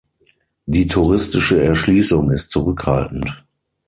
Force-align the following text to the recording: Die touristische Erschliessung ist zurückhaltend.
Die 0.65 0.87
touristische 0.87 1.61
Erschliessung 1.61 2.31
ist 2.31 2.49
zurückhaltend. 2.49 3.45